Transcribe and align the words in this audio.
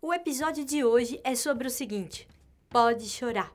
O 0.00 0.14
episódio 0.14 0.64
de 0.64 0.84
hoje 0.84 1.20
é 1.24 1.34
sobre 1.34 1.66
o 1.66 1.70
seguinte: 1.70 2.28
pode 2.70 3.08
chorar. 3.08 3.52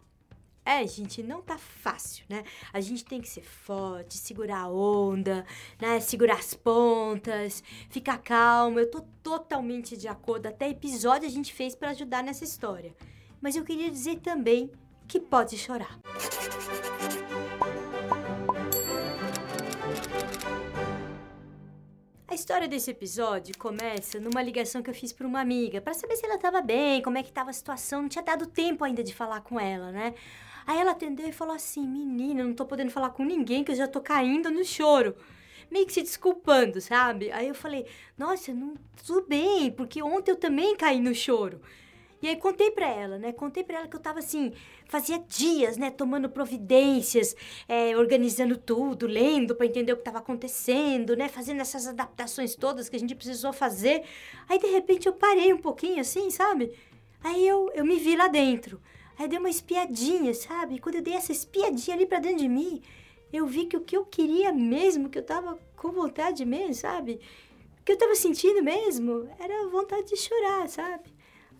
É, 0.65 0.85
gente, 0.85 1.23
não 1.23 1.41
tá 1.41 1.57
fácil, 1.57 2.25
né? 2.27 2.43
A 2.73 2.81
gente 2.81 3.05
tem 3.05 3.21
que 3.21 3.29
ser 3.29 3.43
forte, 3.43 4.17
segurar 4.17 4.59
a 4.63 4.69
onda, 4.69 5.45
né? 5.79 6.01
Segurar 6.01 6.35
as 6.39 6.53
pontas, 6.53 7.63
ficar 7.89 8.17
calmo. 8.17 8.77
Eu 8.77 8.91
tô 8.91 9.01
totalmente 9.23 9.95
de 9.95 10.09
acordo. 10.09 10.47
Até 10.47 10.69
episódio 10.69 11.27
a 11.27 11.31
gente 11.31 11.53
fez 11.53 11.75
para 11.75 11.91
ajudar 11.91 12.21
nessa 12.21 12.43
história. 12.43 12.93
Mas 13.41 13.55
eu 13.55 13.63
queria 13.63 13.89
dizer 13.89 14.19
também 14.19 14.69
que 15.07 15.21
pode 15.21 15.57
chorar. 15.57 15.97
História 22.43 22.67
desse 22.67 22.91
episódio 22.91 23.57
começa 23.57 24.19
numa 24.19 24.41
ligação 24.41 24.83
que 24.83 24.89
eu 24.89 24.93
fiz 24.93 25.13
para 25.13 25.25
uma 25.25 25.39
amiga, 25.39 25.79
para 25.79 25.93
saber 25.93 26.17
se 26.17 26.25
ela 26.25 26.35
estava 26.35 26.61
bem, 26.61 27.01
como 27.01 27.17
é 27.17 27.23
que 27.23 27.29
estava 27.29 27.49
a 27.49 27.53
situação, 27.53 28.01
não 28.01 28.09
tinha 28.09 28.21
dado 28.21 28.45
tempo 28.45 28.83
ainda 28.83 29.01
de 29.01 29.15
falar 29.15 29.39
com 29.39 29.57
ela, 29.57 29.93
né? 29.93 30.13
Aí 30.67 30.77
ela 30.77 30.91
atendeu 30.91 31.25
e 31.25 31.31
falou 31.31 31.55
assim: 31.55 31.87
"Menina, 31.87 32.43
não 32.43 32.53
tô 32.53 32.65
podendo 32.65 32.91
falar 32.91 33.11
com 33.11 33.23
ninguém 33.23 33.63
que 33.63 33.71
eu 33.71 33.75
já 33.77 33.87
tô 33.87 34.01
caindo 34.01 34.51
no 34.51 34.65
choro" 34.65 35.15
meio 35.71 35.87
que 35.87 35.93
se 35.93 36.01
desculpando, 36.01 36.81
sabe? 36.81 37.31
Aí 37.31 37.47
eu 37.47 37.55
falei, 37.55 37.87
nossa, 38.15 38.53
não, 38.53 38.75
tudo 39.03 39.25
bem, 39.27 39.71
porque 39.71 40.03
ontem 40.03 40.29
eu 40.29 40.35
também 40.35 40.75
caí 40.75 40.99
no 40.99 41.15
choro. 41.15 41.59
E 42.23 42.27
aí 42.29 42.37
contei 42.37 42.71
pra 42.71 42.87
ela, 42.87 43.17
né? 43.19 43.33
Contei 43.33 43.65
pra 43.65 43.79
ela 43.79 43.87
que 43.89 43.97
eu 43.97 43.99
tava 43.99 44.19
assim, 44.19 44.53
fazia 44.87 45.19
dias, 45.19 45.75
né? 45.75 45.91
Tomando 45.91 46.29
providências, 46.29 47.35
é, 47.67 47.97
organizando 47.97 48.55
tudo, 48.55 49.05
lendo 49.05 49.53
para 49.53 49.65
entender 49.65 49.91
o 49.91 49.97
que 49.97 50.03
tava 50.03 50.19
acontecendo, 50.19 51.17
né? 51.17 51.27
Fazendo 51.27 51.59
essas 51.59 51.85
adaptações 51.85 52.55
todas 52.55 52.87
que 52.87 52.95
a 52.95 52.99
gente 52.99 53.13
precisou 53.13 53.51
fazer. 53.51 54.03
Aí 54.47 54.57
de 54.57 54.67
repente 54.67 55.05
eu 55.05 55.11
parei 55.11 55.51
um 55.51 55.57
pouquinho 55.57 55.99
assim, 55.99 56.29
sabe? 56.29 56.71
Aí 57.21 57.45
eu, 57.45 57.69
eu 57.75 57.83
me 57.83 57.97
vi 57.97 58.15
lá 58.15 58.29
dentro. 58.29 58.81
Aí 59.19 59.27
dei 59.27 59.37
uma 59.37 59.49
espiadinha, 59.49 60.33
sabe? 60.33 60.79
Quando 60.79 60.95
eu 60.95 61.01
dei 61.01 61.15
essa 61.15 61.33
espiadinha 61.33 61.97
ali 61.97 62.05
pra 62.05 62.19
dentro 62.19 62.37
de 62.37 62.47
mim, 62.47 62.81
eu 63.33 63.45
vi 63.45 63.65
que 63.65 63.75
o 63.75 63.81
que 63.81 63.97
eu 63.97 64.05
queria 64.05 64.53
mesmo, 64.53 65.09
que 65.09 65.19
eu 65.19 65.25
tava 65.25 65.59
com 65.75 65.91
vontade 65.91 66.45
mesmo, 66.45 66.73
sabe? 66.73 67.19
O 67.81 67.83
que 67.83 67.91
eu 67.91 67.97
tava 67.97 68.15
sentindo 68.15 68.63
mesmo 68.63 69.29
era 69.37 69.67
vontade 69.67 70.07
de 70.07 70.15
chorar, 70.15 70.69
sabe? 70.69 71.11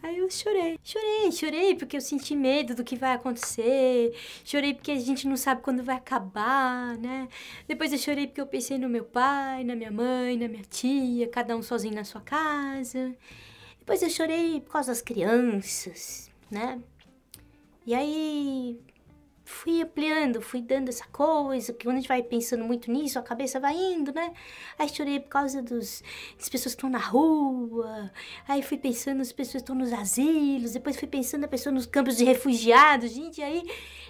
Aí 0.04 0.18
eu 0.18 0.30
chorei. 0.30 0.78
Chorei, 0.84 1.32
chorei 1.32 1.76
porque 1.76 1.96
eu 1.96 2.02
senti 2.02 2.36
medo 2.36 2.76
do 2.76 2.84
que 2.84 2.98
vai 2.98 3.14
acontecer. 3.14 4.14
Chorei 4.44 4.74
porque 4.74 4.92
a 4.92 5.00
gente 5.00 5.26
não 5.26 5.38
sabe 5.38 5.62
quando 5.62 5.82
vai 5.82 5.96
acabar, 5.96 6.98
né? 6.98 7.30
Depois 7.66 7.94
eu 7.94 7.98
chorei 7.98 8.28
porque 8.28 8.42
eu 8.42 8.46
pensei 8.46 8.78
no 8.78 8.90
meu 8.90 9.06
pai, 9.06 9.64
na 9.64 9.76
minha 9.78 9.92
mãe, 9.92 10.38
na 10.38 10.50
minha 10.50 10.64
tia, 10.64 11.30
cada 11.30 11.56
um 11.56 11.64
sozinho 11.64 11.96
na 11.96 12.04
sua 12.04 12.20
casa. 12.20 13.16
Depois 13.80 14.02
eu 14.04 14.10
chorei 14.10 14.60
por 14.60 14.74
causa 14.74 14.92
das 14.92 15.02
crianças, 15.02 16.30
né? 16.52 16.82
E 17.86 17.96
aí 17.96 18.80
fui 19.64 19.82
ampliando, 19.82 20.42
fui 20.42 20.62
dando 20.62 20.90
essa 20.90 21.06
coisa, 21.06 21.72
que 21.72 21.86
quando 21.86 21.96
a 21.96 22.00
gente 22.00 22.08
vai 22.10 22.22
pensando 22.22 22.66
muito 22.66 22.92
nisso, 22.92 23.18
a 23.18 23.22
cabeça 23.22 23.62
vai 23.62 23.74
indo, 23.74 24.14
né? 24.14 24.34
Aí 24.78 24.90
chorei 24.90 25.22
por 25.22 25.30
causa 25.30 25.62
dos, 25.62 26.04
das 26.38 26.50
pessoas 26.50 26.76
que 26.76 26.80
estão 26.80 26.90
na 26.90 26.98
rua, 26.98 28.12
aí 28.46 28.62
fui 28.62 28.78
pensando 28.78 29.20
nas 29.20 29.32
pessoas 29.32 29.54
que 29.54 29.58
estão 29.60 29.76
nos 29.76 29.94
asilos, 29.94 30.74
depois 30.74 30.98
fui 30.98 31.08
pensando 31.08 31.42
na 31.42 31.48
pessoa 31.48 31.74
nos 31.74 31.86
campos 31.86 32.18
de 32.18 32.26
refugiados, 32.26 33.12
gente, 33.12 33.42
aí 33.42 33.64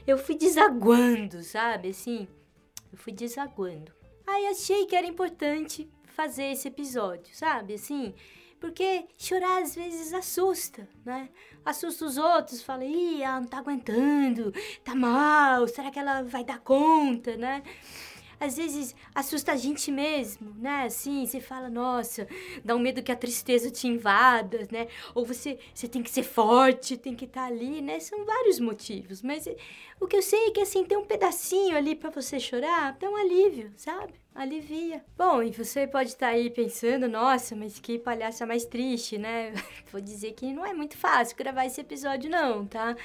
eu 0.08 0.18
fui 0.18 0.36
desaguando, 0.36 1.44
sabe? 1.44 1.90
Assim, 1.90 2.28
eu 2.92 2.98
fui 2.98 3.14
desaguando. 3.14 3.92
Aí 4.26 4.48
achei 4.48 4.88
que 4.88 4.96
era 4.96 5.06
importante 5.06 5.88
fazer 6.16 6.46
esse 6.46 6.68
episódio, 6.68 7.36
sabe? 7.36 7.76
Assim, 7.76 8.16
porque 8.64 9.04
chorar 9.18 9.62
às 9.62 9.76
vezes 9.76 10.14
assusta, 10.14 10.88
né? 11.04 11.28
Assusta 11.66 12.06
os 12.06 12.18
outros, 12.18 12.62
fala, 12.62 12.86
ih, 12.86 13.22
ela 13.22 13.42
não 13.42 13.48
tá 13.48 13.58
aguentando, 13.58 14.54
tá 14.86 14.96
mal, 14.96 15.68
será 15.68 15.92
que 15.92 16.00
ela 16.00 16.22
vai 16.22 16.46
dar 16.46 16.60
conta, 16.60 17.36
né? 17.36 17.62
às 18.40 18.56
vezes 18.56 18.96
assusta 19.14 19.52
a 19.52 19.58
gente 19.58 19.92
mesmo, 19.92 20.54
né? 20.58 20.84
Assim, 20.84 21.26
você 21.26 21.42
fala, 21.42 21.70
nossa, 21.70 22.26
dá 22.64 22.74
um 22.74 22.80
medo 22.80 23.04
que 23.04 23.12
a 23.12 23.18
tristeza 23.18 23.70
te 23.70 23.86
invada, 23.86 24.66
né? 24.72 24.88
Ou 25.14 25.26
você, 25.26 25.60
você 25.74 25.88
tem 25.88 26.02
que 26.02 26.10
ser 26.10 26.24
forte, 26.24 26.96
tem 26.96 27.16
que 27.16 27.26
estar 27.26 27.42
tá 27.42 27.48
ali, 27.48 27.82
né? 27.82 28.00
São 28.00 28.24
vários 28.24 28.60
motivos, 28.60 29.22
mas 29.22 29.46
o 30.00 30.08
que 30.08 30.16
eu 30.16 30.22
sei 30.22 30.48
é 30.48 30.52
que 30.52 30.62
assim, 30.62 30.86
tem 30.86 30.98
um 30.98 31.06
pedacinho 31.06 31.76
ali 31.76 31.96
para 31.96 32.10
você 32.10 32.40
chorar, 32.40 32.98
dá 32.98 33.10
um 33.10 33.16
alívio, 33.18 33.74
sabe? 33.76 34.23
Alivia. 34.36 35.04
Bom, 35.16 35.44
e 35.44 35.52
você 35.52 35.86
pode 35.86 36.10
estar 36.10 36.30
aí 36.30 36.50
pensando, 36.50 37.08
nossa, 37.08 37.56
mas 37.56 37.80
que 37.80 38.00
palhaça 38.00 38.46
mais 38.46 38.66
triste, 38.66 39.18
né? 39.18 39.54
Vou 39.92 40.02
dizer 40.02 40.34
que 40.34 40.52
não 40.52 40.66
é 40.66 40.74
muito 40.74 40.98
fácil 40.98 41.38
gravar 41.38 41.66
esse 41.66 41.80
episódio, 41.80 42.30
não, 42.30 42.66
tá? 42.66 42.96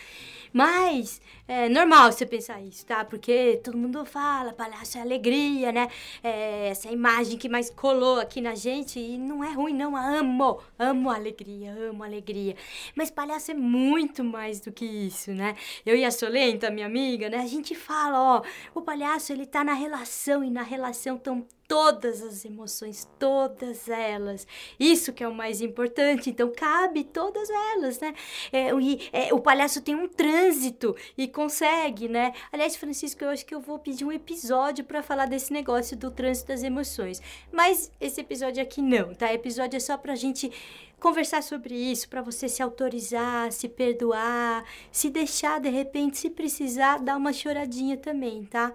Mas 0.52 1.20
é 1.46 1.68
normal 1.68 2.10
você 2.10 2.24
pensar 2.24 2.62
isso, 2.62 2.86
tá? 2.86 3.04
Porque 3.04 3.60
todo 3.62 3.76
mundo 3.76 4.04
fala, 4.06 4.54
palhaço 4.54 4.96
é 4.96 5.02
alegria, 5.02 5.70
né? 5.70 5.88
É 6.22 6.68
essa 6.68 6.90
imagem 6.90 7.36
que 7.36 7.48
mais 7.48 7.68
colou 7.68 8.18
aqui 8.20 8.40
na 8.40 8.54
gente 8.54 8.98
e 8.98 9.18
não 9.18 9.44
é 9.44 9.52
ruim, 9.52 9.74
não. 9.74 9.94
Amo, 9.96 10.60
amo 10.78 11.10
alegria, 11.10 11.72
amo 11.72 12.02
alegria. 12.02 12.56
Mas 12.94 13.10
palhaço 13.10 13.50
é 13.50 13.54
muito 13.54 14.24
mais 14.24 14.60
do 14.60 14.72
que 14.72 14.86
isso, 14.86 15.32
né? 15.32 15.54
Eu 15.84 15.94
e 15.94 16.04
a 16.04 16.10
Solenta, 16.10 16.70
minha 16.70 16.86
amiga, 16.86 17.28
né? 17.28 17.38
A 17.38 17.46
gente 17.46 17.74
fala, 17.74 18.36
ó, 18.38 18.42
o 18.74 18.80
palhaço 18.80 19.32
ele 19.32 19.44
tá 19.44 19.62
na 19.62 19.74
relação 19.74 20.42
e 20.42 20.50
na 20.50 20.62
relação 20.62 21.17
estão 21.18 21.46
todas 21.68 22.22
as 22.22 22.46
emoções, 22.46 23.06
todas 23.18 23.88
elas. 23.88 24.46
Isso 24.80 25.12
que 25.12 25.22
é 25.22 25.28
o 25.28 25.34
mais 25.34 25.60
importante. 25.60 26.30
Então, 26.30 26.50
cabe 26.50 27.04
todas 27.04 27.48
elas, 27.50 28.00
né? 28.00 28.14
É, 28.50 28.72
e, 28.72 29.08
é, 29.12 29.34
o 29.34 29.38
palhaço 29.38 29.82
tem 29.82 29.94
um 29.94 30.08
trânsito 30.08 30.96
e 31.16 31.28
consegue, 31.28 32.08
né? 32.08 32.32
Aliás, 32.50 32.74
Francisco, 32.74 33.22
eu 33.22 33.28
acho 33.28 33.44
que 33.44 33.54
eu 33.54 33.60
vou 33.60 33.78
pedir 33.78 34.06
um 34.06 34.10
episódio 34.10 34.82
para 34.82 35.02
falar 35.02 35.26
desse 35.26 35.52
negócio 35.52 35.94
do 35.94 36.10
trânsito 36.10 36.48
das 36.48 36.62
emoções. 36.62 37.20
Mas 37.52 37.92
esse 38.00 38.22
episódio 38.22 38.62
aqui 38.62 38.80
não, 38.80 39.14
tá? 39.14 39.32
Episódio 39.32 39.76
é 39.76 39.80
só 39.80 39.98
pra 39.98 40.14
gente 40.14 40.50
conversar 40.98 41.42
sobre 41.42 41.74
isso, 41.74 42.08
para 42.08 42.22
você 42.22 42.48
se 42.48 42.62
autorizar, 42.62 43.52
se 43.52 43.68
perdoar, 43.68 44.64
se 44.90 45.10
deixar 45.10 45.60
de 45.60 45.68
repente, 45.68 46.16
se 46.16 46.30
precisar, 46.30 46.98
dar 46.98 47.16
uma 47.16 47.32
choradinha 47.32 47.96
também, 47.96 48.44
tá? 48.44 48.72